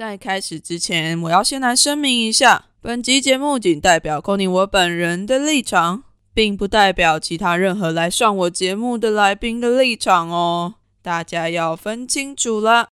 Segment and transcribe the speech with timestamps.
[0.00, 12.88] 在开始之前，我要先来声明一下，本集节目仅代表 c o n y 我本人的立场，并不代表其他任何来上我节目的来宾的立场哦，大家要分清楚啦。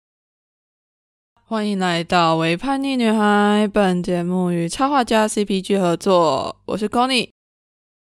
[1.45, 7.31] 欢迎来到《为叛逆女孩》，本节目与插画家 CPG 合作，我是 c o n y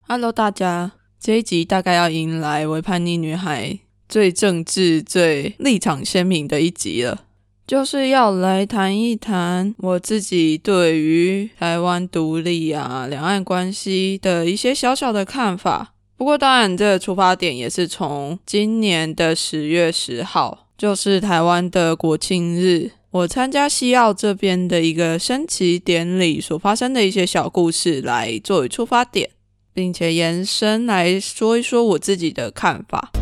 [0.08, 0.90] Hello，大家，
[1.20, 3.68] 这一集大概要迎来《为叛逆女孩》
[4.08, 7.26] 最政治、最立场鲜明的一集了。
[7.68, 15.92] 就是要来谈一谈我自己对于台湾独立啊、两岸关系的一些小小的看法。
[16.16, 29.28] 不过，当然，这个出发点也是从今年的十月十号，就是台湾的国庆日，我参加西澳这边的一个升旗典礼所发生的一些小故事来作为出发点，
[29.74, 33.12] 并且延伸来说一说我自己的看法。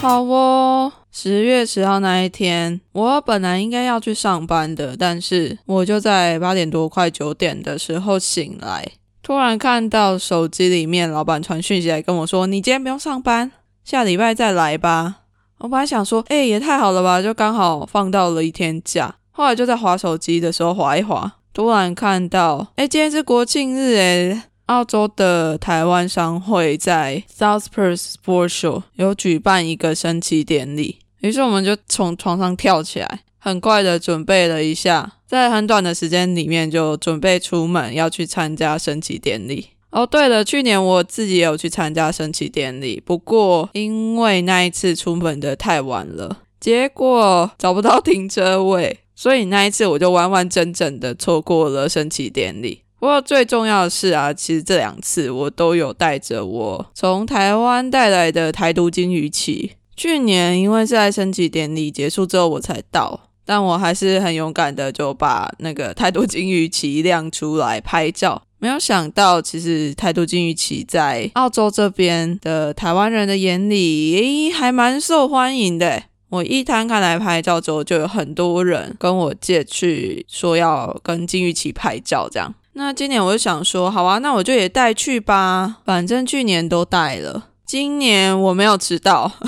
[0.00, 13.52] 好哦，十月十号那一天，我本来应该要去上班的，但是我就在八点多快九点的时候醒来，突然看到手机里面老板传讯息来跟我说：“你今天不用上班，
[13.84, 15.16] 下礼拜再来吧。”
[15.60, 39.70] 我本来想说：“哎，也太好了吧，就刚好放到了一天假。”后来就在划手机的时候划一划，突然看到：“哎，今天是国庆日哎。”澳洲的台湾商会在 South Perth Sports Show 有举办一个升旗典礼，于是我们就从床上跳起来，很快的准备了一下，在很短的时间里面就准备出门要去参加升旗典礼。
[39.90, 52.82] 哦，对了，去年我自己也有去参加升旗典礼，不过因为那一次出门的太晚了，结果找不到停车位，所以那一次我就完完整整的错过了升旗典礼。
[53.00, 59.72] 不过最重要的是啊，其实这两次我都有带着我从台湾带来的台独金鱼旗。
[59.96, 68.42] 去年因为是在升旗典礼结束之后我才到，但我还是很勇敢的就把那个台独金鱼旗亮出来拍照。
[68.58, 76.02] 没有想到，其实台独金鱼旗在澳洲这边的台湾人的眼里，诶，还蛮受欢迎的。
[76.28, 82.54] 我一摊开来拍照之后，就有很多人跟我借去，说要跟金鱼旗拍照，这样。
[82.74, 89.32] 那今年我就想说，好啊，那我就也带去吧，反正去年都带了，今年我没有迟到。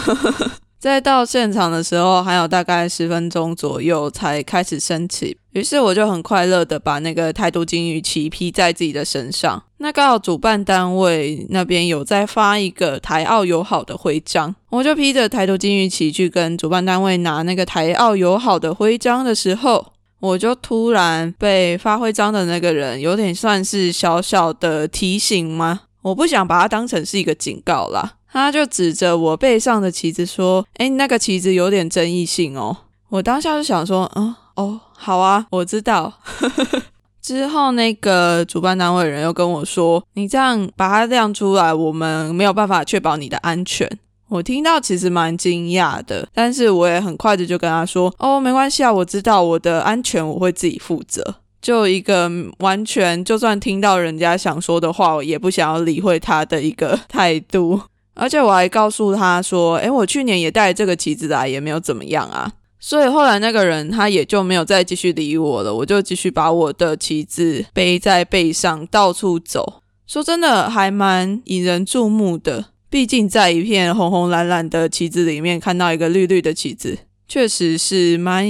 [0.78, 9.62] 在到现场的时候，还有大概十分钟左右才开始升旗，于是我就很快乐的把那个台独金鱼旗披在自己的身上。
[9.76, 19.92] 那刚好主办单位那边有在发一个台澳友好的徽章，我就披着台独金鱼旗去跟主办单位拿那个台澳友好的徽章的时候。
[20.22, 25.80] 我就突然被发徽章的那个人有点算是小小的提醒吗？
[26.02, 28.14] 我不想把它当成是一个警告啦。
[28.30, 32.76] 他就指着我背上的旗子说：“哎，那个旗子有点争议性哦。”
[33.10, 36.12] 我当下就想说：“嗯，哦，好啊，我知道。
[37.20, 43.90] ”之后那个主办单位人又跟我说：“你这样把它亮出来，我们没有办法确保你的安全。”
[44.32, 57.78] 我听到其实蛮惊讶的，但是我也很快的就跟他说：“哦，没关系啊，我知道我的安全我会自己负责。”就一个完全就算听到人家想说的话，我也不想要理会他的一个态度。
[58.14, 62.50] 而且我还告诉他说：“诶，我去年也带这个旗子来，也没有怎么样啊。”
[62.80, 69.82] 所以后来那个人他也就没有再继续理我了，我就继续把我的旗子背在背上到处走。
[70.06, 72.71] 说真的，还蛮引人注目的。
[72.92, 78.46] 毕竟在一片红红蓝蓝的旗子里面看到一个绿绿的旗子，确实是蛮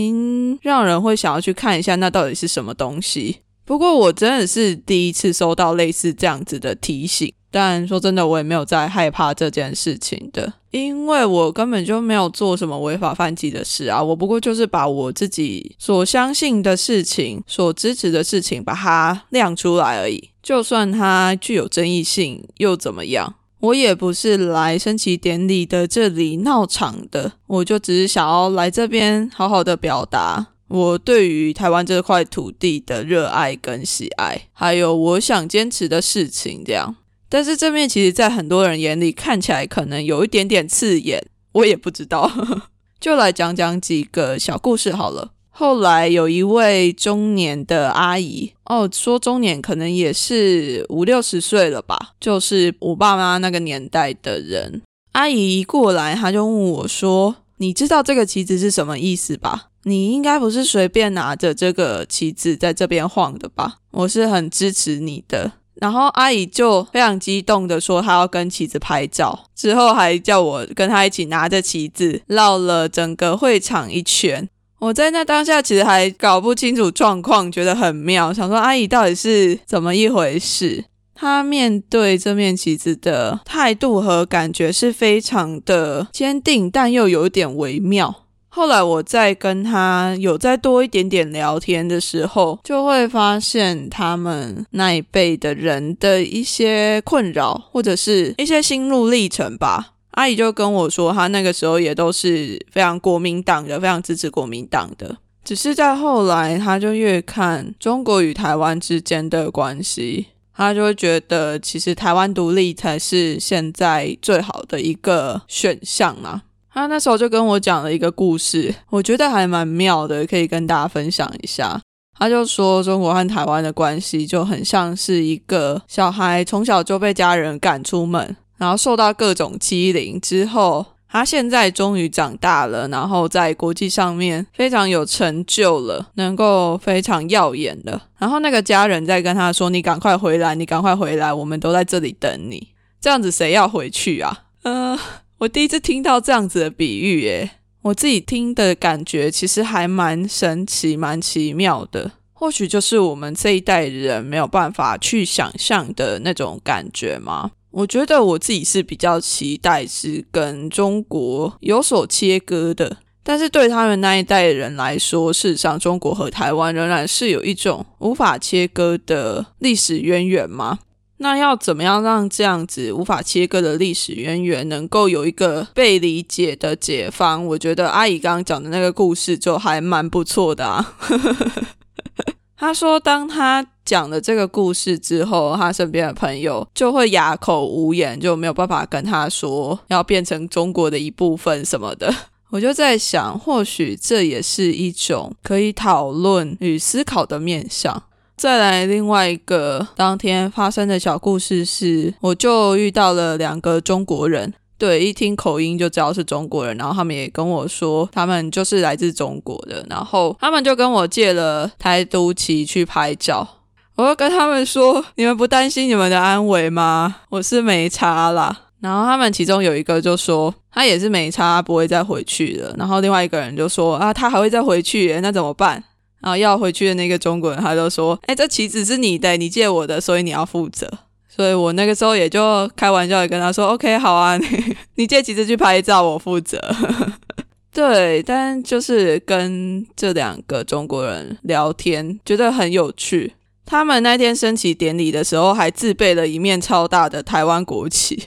[0.63, 3.37] 让人会想要去看一下那到底是什么东西。
[3.65, 14.03] 不过我真的是第一次收到类似这样子的提醒，但说真的，我也没有在害怕这件事情的，因为我根本就没有做什么违法犯纪的事啊。
[14.03, 23.37] 我不过就是把我自己所相信的事情、所支持的事情把它亮出来而已，就算它具有争议性又怎么样？
[23.63, 36.97] 我也不是来升旗典礼的这里闹场的，我就只是想要来这边好好的表达我对于台湾这块土地的热爱跟喜爱，还有我想坚持的事情这样。
[37.29, 42.31] 但是这面其实，在很多人眼里看起来可能有一点点刺眼，我也不知道，
[42.99, 45.31] 就来讲讲几个小故事好了。
[45.55, 54.81] 后来有一位中年的阿姨哦，说中年可能也是五六十岁了吧，就是我爸妈那个年代的人。
[55.13, 59.69] 阿姨一过来，她就问我说：“你知道这个旗子是什么意思吧？
[59.85, 63.75] 你应该不是随便拿着这个旗子在这边晃的吧？
[63.91, 74.49] 我是很支持你的，然后阿姨就非常激动的说，她要跟旗子拍照，之后还叫我跟她一起拿着旗子绕了整个会场一圈。
[74.83, 80.85] 我在那当下其实还搞不清楚状况，觉得很妙，想说阿姨到底是怎么一回事？
[81.15, 88.25] 她面对这面旗子的态度和感觉是非常的坚定，但又有点微妙。
[88.49, 99.92] 后来我在跟他有再多一点点聊天的时候，就会发现他们那一辈的人的一些困扰，或者是一些心路历程吧。
[100.13, 105.17] 阿姨就跟我说，她那个时候也都是非常国民党的，非常支持国民党的。
[105.45, 116.43] 只是在后来，她就越看中国与台湾之间的关系，她就会觉得其实台湾独立才是现在最好的一个选项嘛。
[116.73, 121.81] 她那时候就跟我讲了一个故事，我觉得还蛮妙的，可以跟大家分享一下。
[122.19, 128.37] 他就说，中国和台湾的关系就很像是一个小孩从小就被家人赶出门。
[128.63, 138.01] 然后受到各种欺凌之后，他现在终于长大了，然后在国际上面非常有成就了，能够非常耀眼的。
[138.19, 142.69] 然后那个家人在跟他说：“你赶快回来，你赶快回来，我们都在这里等你。”
[143.03, 144.45] 这样子谁要回去啊？
[144.63, 144.97] 呃，
[145.39, 147.51] 我第一次听到这样子的比喻，耶，
[147.83, 152.13] 我自己听的感觉其实还蛮神奇、蛮奇妙的。
[152.33, 157.51] 或许就是我们这一代人没有办法去想象的那种感觉吗？
[157.73, 170.79] 我觉得我自己是比较期待是跟中国有所切割的，但是对他们那一代人来说，事实上中国和台湾仍然是有一种无法切割的历史渊源吗？
[171.19, 177.47] 那要怎么样让这样子无法切割的历史渊源能够有一个被理解的解方？
[177.47, 180.97] 我觉得阿姨刚刚讲的那个故事就还蛮不错的啊。
[182.63, 192.15] 他说，当他讲了这个故事之后，他身边的朋友就会哑口无言，就没有办法跟他说要变成中国的一部分什么的。
[192.51, 198.01] 我就在想，或许这也是一种可以讨论与思考的面向。
[198.37, 204.55] 再来，另外一个当天发生的小故事是，我就遇到了两个中国人。
[204.83, 213.47] 对，一听口音就知道是中国人，然后他们也跟我说，他们就是来自中国的，然后他们就跟我借了台独旗去拍照。
[213.95, 217.15] 我就跟他们说，你们不担心你们的安危吗？
[217.29, 218.63] 我是没差啦。
[218.81, 222.75] 然后他们其中有一个就说，他也是没差，不会再回去了。
[222.77, 225.81] 然后另外一个人就说，啊，他还会再回去，那怎么办？
[226.21, 230.91] 然后要回去的那个中国人他就说，哎，这旗子是你的，你借我的，所以你要负责。
[231.35, 236.61] 所以我那个时候也就开玩笑的跟他说：“OK，好啊， 你你借旗子去拍照，我负责。
[237.73, 243.33] ”对，但就是跟这两个中国人聊天，觉得很有趣。
[243.65, 248.25] 他们那天升旗典礼的时候，还自备了一面超大的台湾国旗。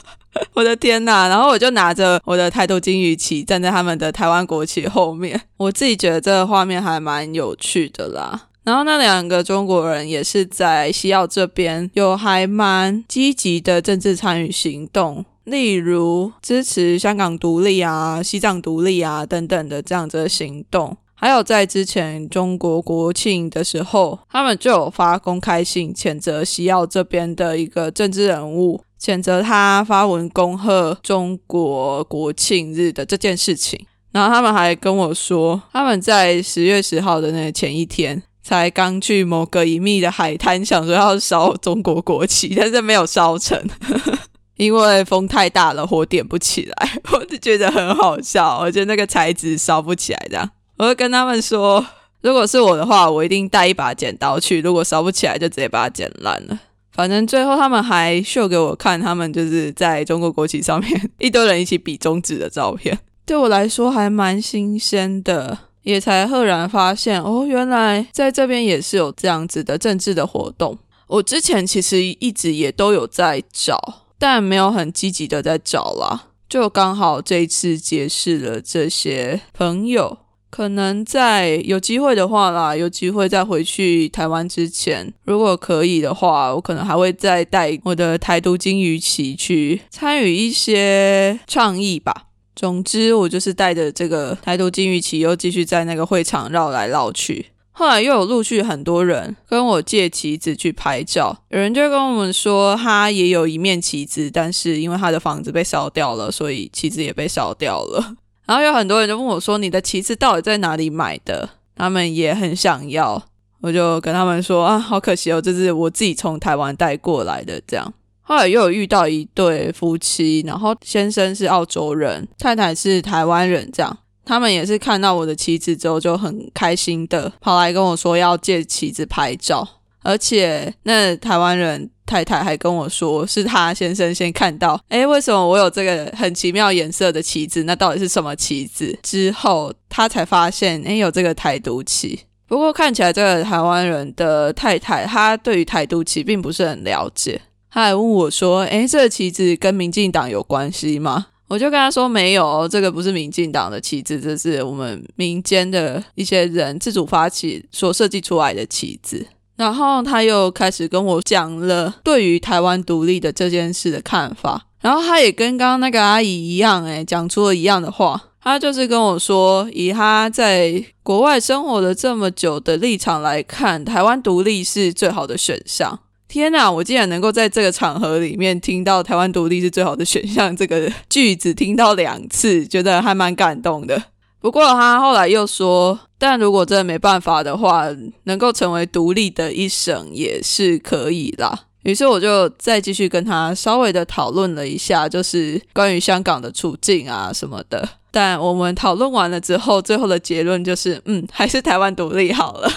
[0.54, 1.28] 我的天呐！
[1.28, 5.38] 然后我就拿着我的台独金鱼旗，站在他们的台湾国旗后面。
[5.58, 8.48] 我自己觉得这个画面还蛮有趣的啦。
[8.66, 20.96] 然后那两个中国人也是在西澳这边有还蛮积极的政治参与行动，例如支持香港独立啊、西藏独立啊等等的这样子的行动。
[21.14, 33.86] 还有在之前中国国庆的时候，他们就有发公开信谴责西澳这边的一个政治人物，谴责他发文恭贺中国国庆日的这件事情。
[34.10, 38.24] 然后他们还跟我说，他们在十月十号的那前一天。
[38.46, 43.60] 才刚去某个隐秘的海滩，想说要烧中国国旗， 但是没有烧成，
[44.54, 46.92] 因为风太大了，火点不起来。
[47.10, 50.48] 我就觉得很好笑，我觉得那个材质烧不起来这样。
[50.76, 51.84] 我就跟他们说，
[52.20, 54.60] 如果是我的话，我一定带一把剪刀去。
[54.60, 56.56] 如果烧不起来，就直接把它剪烂了。
[56.92, 65.58] 反正最后他们还秀给我看，他们就是在中国国旗上面一堆人一起比中指的照片，对我来说还蛮新鲜的。
[65.86, 70.76] 也才赫然发现，哦，原来在这边也是有这样子的政治的活动。
[71.06, 76.24] 我之前其实一直也都有在找，但没有很积极的在找啦。
[76.48, 80.18] 就刚好这一次结识了这些朋友，
[80.50, 92.24] 可能在有机会的话啦，有机会再回去台湾之前，如果可以的话，我可能还会再带我的台独金鱼旗去参与一些倡议吧。
[92.56, 97.46] 总之，我就是带着这个台独金玉旗，又继续在那个会场绕来绕去。
[97.70, 108.16] 后来又有陆续很多人跟我借旗子去拍照，有人就跟我们说，他也有一面旗子，但是因为他的房子被烧掉了，所以旗子也被烧掉了。
[108.46, 113.22] 然后有很多人就问我说：“你的旗子到底在哪里买的？”他们也很想要。
[113.60, 117.60] 我就跟他们说啊，好可惜哦，这是我自己从台湾带过来的。
[117.66, 117.92] 这样，
[118.26, 129.66] 后来又有遇到一对夫妻，然后先生是澳洲人，太太是台湾人，这样，他们也是看到我的旗子之后就很开心的跑来跟我说要借旗子拍照，
[130.02, 131.88] 而且那台湾人。
[132.06, 137.64] 太太还跟我说，是他先生先看到，哎，为什么我有这个很奇妙颜色的旗子？
[137.64, 138.96] 那到底是什么旗子？
[139.02, 142.20] 之后他才发现，哎，有这个台独旗。
[142.46, 147.40] 不过看起来这个台湾人的太太，她对于台独旗并不是很了解。
[147.76, 151.26] 他还问我说，哎，这个旗子跟民进党有关系吗？
[151.46, 159.26] 我就跟他说，没有，这个不是民进党的旗子，这是我们民间的一些人自主发起所设计出来的旗子。
[159.56, 168.18] 然后他又开始跟我讲了对于台湾独立的这件事的看法，然后他也跟刚刚那个阿姨一样，诶讲出了一样的话。
[168.40, 175.98] 他就是跟我说，以他在国外生活了这么久的立场来看，台湾独立是最好的选项。
[176.28, 184.02] 天哪，我竟然能够在这个场合里面听到“台湾独立是最好的选项”这个句子听到两次，觉得还蛮感动的。
[184.40, 185.98] 不过他后来又说。
[186.18, 187.84] 但如果真的没办法的话，
[188.24, 191.64] 能够成为独立的一省也是可以啦。
[191.82, 197.86] 于是我就再继续跟他稍微的讨论了一下，就是关于香港的处境啊什么的。
[198.10, 202.70] 但我们讨论完了之后，最后的结论就是，嗯，还是台湾独立好了。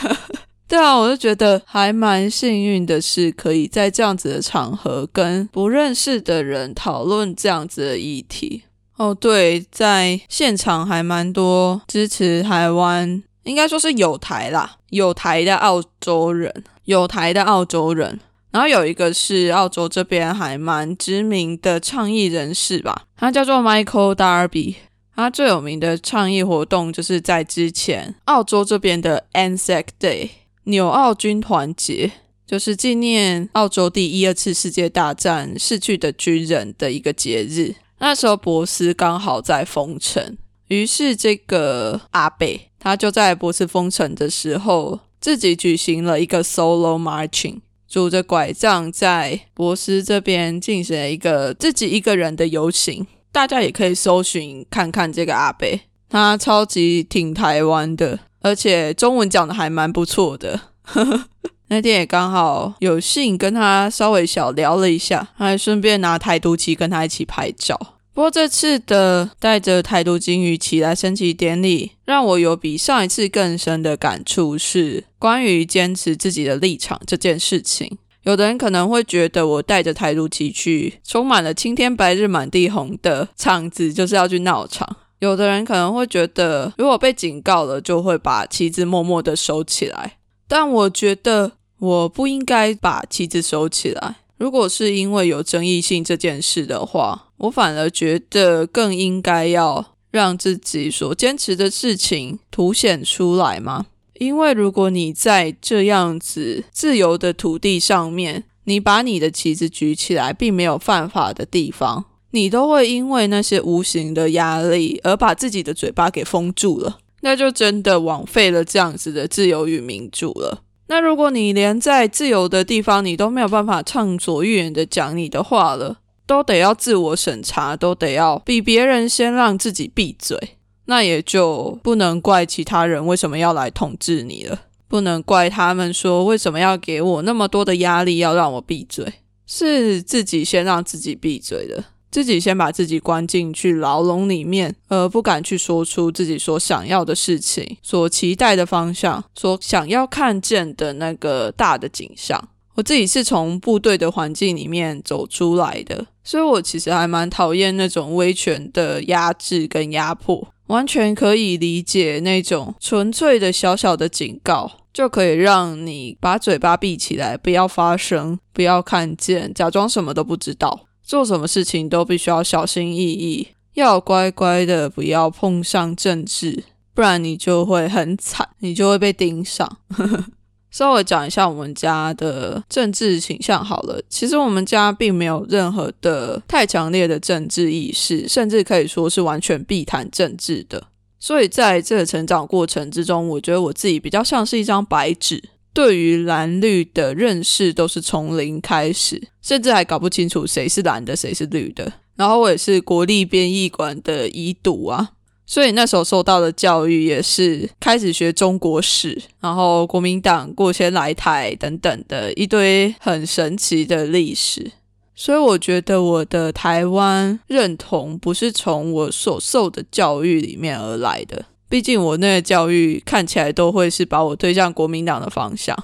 [0.69, 8.63] 对啊，我就觉得还蛮幸运的是，可以在这样子的场合跟不认识的人讨论这样子的议题。
[8.95, 13.23] 哦，对，在现场还蛮多支持台湾。
[13.43, 18.19] 应该说是有台啦，有台的澳洲人，有台的澳洲人，
[18.51, 24.75] 然后有一个是澳洲这边还蛮知名的倡议人士吧，他叫做 Michael Darby，
[25.15, 30.29] 他最有名的倡议活动就是在之前澳洲这边的 Anzac Day
[30.69, 32.11] 纽澳军团节，
[32.45, 40.37] 就是纪念澳洲第一二次世界大战逝去的军人的一个节日，那时候博斯刚好在封城。
[40.67, 53.07] 于是，这个阿贝他就在博斯封城的时候，自己举行了一个 solo marching，拄着拐杖在博斯这边进行了一个自己一个人的游行。
[53.31, 60.59] 大家也可以搜寻看看这个阿贝，他超级挺台湾的，而且中文讲的还蛮不错的。
[61.71, 67.79] 那天也刚好有幸跟他稍微小聊了一下，还顺便拿台独旗跟他一起拍照。
[68.11, 77.97] 不过这次的带着台独金鱼旗来升旗典礼，让我有比上一次更深的感触，是关于坚持自己的立场这件事情。
[78.23, 84.85] 有的人可能会觉得我带着台独旗去充满了青天白日满地红的场子，就是要去闹场；
[85.19, 90.17] 有的人可能会觉得，如果被警告了，就会把旗子默默的收起来。
[90.47, 94.15] 但我觉得我不应该把旗子收起来。
[94.37, 103.87] 如果是因为有争议性这件事的话，我反而觉得更应该要让自己所坚持的事情凸显出来吗？
[104.13, 120.61] 因为如果你在这样子自由的土地上面，你把你的旗子举起来，并没有犯法的地方，你都会因为那些无形的压力而把自己的嘴巴给封住了，那就真的枉费了这样子的自由与民主了。
[120.87, 130.37] 那如果你连在自由的地方，你都没有办法畅所欲言的讲你的话了，都得要自我审查，都得要比别人先让自己闭嘴，
[130.85, 139.05] 那也就不能怪其他人为什么要来统治你了，不能怪他们说为什么要给我那么多的压力要让我闭嘴，
[139.45, 141.83] 是自己先让自己闭嘴的。
[142.11, 152.49] 自己先把自己关进去牢笼里面，而不敢去说出自己所想要的事情、所期待的方向、所想要看见的那个大的景象。
[152.75, 170.85] 我自己是从部队的环境里面走出来的，所以我其实还蛮讨厌那种威权的压制跟压迫，完全可以理解那种纯粹的小小的警告就可以让你把嘴巴闭起来，不要发声，不要看见，假装什么都不知道。
[171.09, 176.63] 做什么事情都必须要小心翼翼，要乖乖的，不要碰上政治，
[176.93, 179.79] 不然你就会很惨，你就会被盯上。
[180.69, 190.89] 稍微讲一下我们家的政治倾向好了，其实我们家并没有任何的太强烈的政治意识，甚至可以说是完全避谈政治的。
[191.19, 195.43] 所以在这个成长过程之中，我觉得我自己比较像是一张白纸。
[195.73, 201.91] 对于蓝绿的认识都是从零开始，甚至还搞不清楚谁是蓝的，谁是绿的。
[202.15, 205.11] 然后我也是国立编译馆的遗读啊，
[205.45, 214.71] 所以那时候受到的教育也是开始学中国史，然后国民党过先来台等等的一堆很神奇的历史。
[215.15, 225.77] 所以我觉得我的台湾认同不是从我所受的教育里面而来的，毕竟我那个教育看起来都会是把我推向国民党的方向。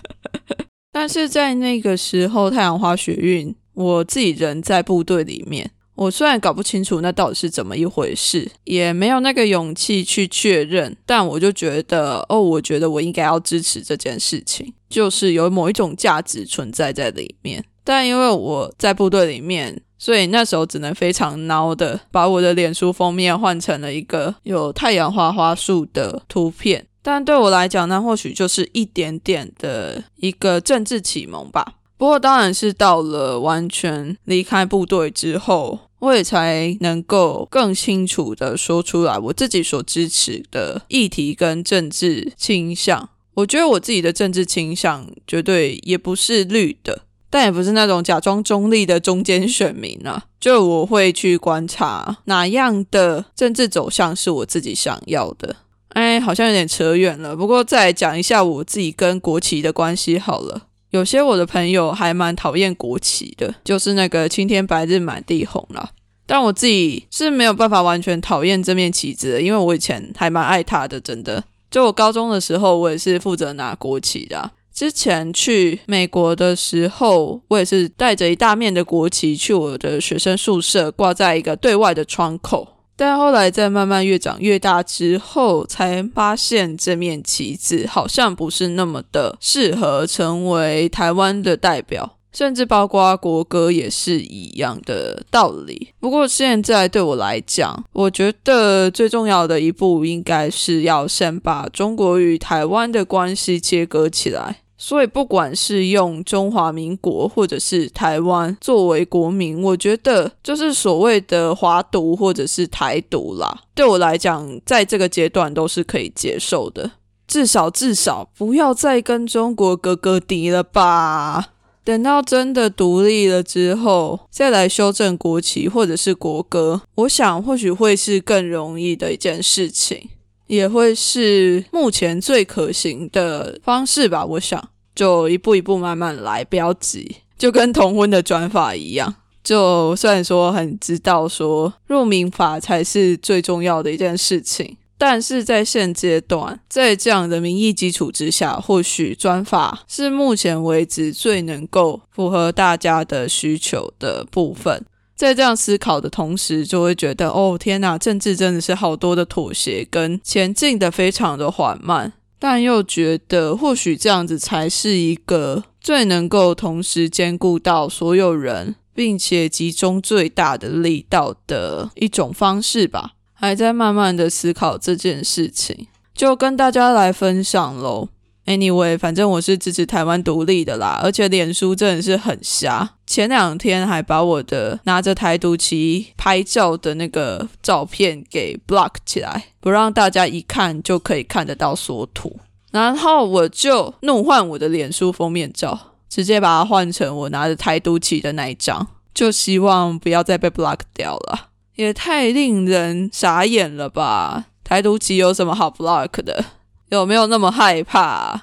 [0.90, 17.64] 但是在那个时候，太阳花学运，我自己人在部队里面，我虽然搞不清楚那到底是怎么一回事，也没有那个勇气去确认，但我就觉得，哦，我觉得我应该要支持这件事情，就是有某一种价值存在在里面。
[17.84, 26.86] 但因为我在部队里面，所以那时候只能非常孬的把我的脸书封面换成了一个有太阳花花束的图片。
[27.02, 31.74] 但对我来讲，那或许就是一点点的一个政治启蒙吧。
[31.96, 43.08] 不过，当然是到了完全离开部队之后，我也才能够更清楚的说出来我自己所支持的议题跟政治倾向。
[43.34, 47.02] 我觉得我自己的政治倾向绝对也不是绿的。
[47.32, 55.56] 但也不是那种假装中立的中间选民啊，就我会去观察哪样的政治走向是我自己想要的。
[55.94, 60.64] 哎，好像有点扯远了，不过再讲一下我自己跟国旗的关系好了。
[60.90, 65.88] 有些我的朋友还蛮讨厌国旗的，就是那个青天白日满地红啦。
[66.26, 71.42] 但我自己是没有办法完全讨厌这面旗子的，因为我以前还蛮爱它的，真的。
[71.70, 74.50] 就我高中的时候，我也是负责拿国旗的。
[74.74, 82.68] 之前去美国的时候，我也是带着一大面的国旗去我的学生宿舍，挂在一个对外的窗口。
[82.94, 95.88] 但后来在慢慢越长越大之后，才发现这面旗子好像不是那么的适合成为台湾的代表，甚至包括国歌也是一样的道理。
[96.00, 104.58] 不过现在对我来讲，我觉得最重要的一步应该是要先把中国与台湾的关系切割起来。
[104.78, 113.62] 所以，不管是用中华民国或者是台湾作为国民，我觉得就是所谓的华独或者是台独啦。
[113.76, 116.90] 对我来讲，在这个阶段都是可以接受的。
[117.28, 121.50] 至少至少不要再跟中国哥哥敌了吧。
[121.84, 130.08] 等到真的独立了之后，再来修正国旗或者是国歌，我想或许会是更容易的一件事情，
[130.46, 134.24] 也会是目前最可行的方式吧。
[134.24, 134.68] 我想。
[134.94, 139.14] 就一步一步慢慢来，不要急，就跟同婚的转法一样。
[139.42, 154.84] 就虽然说很知道说入民法才是最重要的一件事情，但是在现阶段，在这样的民意基础之下，或许专法是目前为止最能够符合大家的需求的部分。
[155.16, 162.12] 在这样思考的同时，就会觉得哦天哪，政治真的是好多的妥协跟前进的非常的缓慢。
[162.38, 173.12] 但又觉得，或许这样子才是一个最能够同时兼顾到所有人，并且集中最大的力道的一种方式吧。
[173.42, 178.08] 还在慢慢的思考这件事情，就跟大家来分享喽。
[178.46, 182.90] Anyway，反正我是支持台湾独立的啦，而且脸书真的是很瞎。
[183.04, 192.38] 前两天还把我的拿着台独旗拍照的那个照片给 block 起来，不让大家一看就可以看得到缩图。
[192.70, 201.48] 然后我就怒换我的脸书封面照，直接把它换成我拿着台独旗的那一张，就希望不要再被 block 掉了。
[201.76, 204.46] 也太令人傻眼了吧！
[204.62, 206.44] 台独旗有什么好 block 的？
[206.90, 208.42] 有没有那么害怕？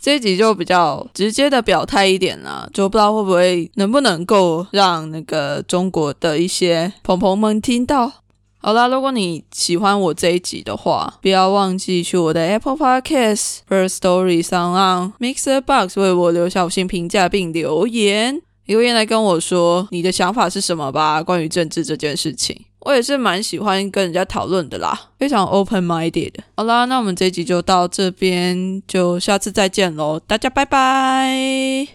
[0.00, 8.10] 这一集就比较直接的表态一点啦，就不知道会不会能不能够让那个中国的一些朋朋们听到。
[8.62, 22.64] 好啦，如果你喜欢我这一集的话，不要忘记去我的 Apple Podcast、First Story 上让 Mixer Box 为我留下五星评价并留言，留言来跟我说你的想法是什么吧，关于政治这件事情。
[22.80, 26.32] 我也是蛮喜欢跟人家讨论的啦，非常 open minded。
[26.56, 31.86] 好啦，那我们这集就到这边，就下次再见喽，大家拜拜。